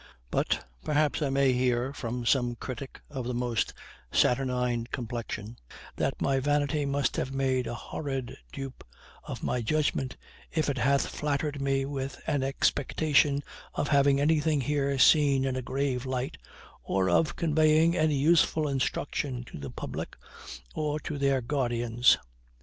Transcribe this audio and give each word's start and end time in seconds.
But 0.31 0.65
perhaps 0.83 1.21
I 1.21 1.29
may 1.29 1.53
hear, 1.53 1.93
from 1.93 2.25
some 2.25 2.55
critic 2.55 3.01
of 3.11 3.27
the 3.27 3.35
most 3.35 3.71
saturnine 4.11 4.87
complexion, 4.91 5.57
that 5.95 6.19
my 6.19 6.39
vanity 6.39 6.87
must 6.87 7.17
have 7.17 7.31
made 7.31 7.67
a 7.67 7.75
horrid 7.75 8.35
dupe 8.51 8.83
of 9.25 9.43
my 9.43 9.61
judgment, 9.61 10.17
if 10.51 10.71
it 10.71 10.79
hath 10.79 11.05
flattered 11.07 11.61
me 11.61 11.85
with 11.85 12.19
an 12.25 12.41
expectation 12.41 13.43
of 13.75 13.89
having 13.89 14.19
anything 14.19 14.61
here 14.61 14.97
seen 14.97 15.45
in 15.45 15.55
a 15.55 15.61
grave 15.61 16.03
light, 16.07 16.39
or 16.81 17.07
of 17.07 17.35
conveying 17.35 17.95
any 17.95 18.15
useful 18.15 18.67
instruction 18.67 19.43
to 19.43 19.59
the 19.59 19.69
public, 19.69 20.15
or 20.73 20.99
to 21.01 21.19
their 21.19 21.41
guardians. 21.41 22.17